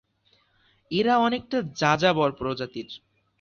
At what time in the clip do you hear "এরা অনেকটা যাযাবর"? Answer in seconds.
0.91-2.29